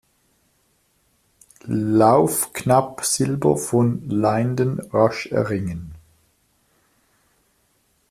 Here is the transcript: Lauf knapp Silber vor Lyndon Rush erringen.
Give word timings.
Lauf 1.67 2.53
knapp 2.53 3.05
Silber 3.05 3.55
vor 3.55 3.85
Lyndon 3.85 4.79
Rush 4.91 5.27
erringen. 5.27 5.93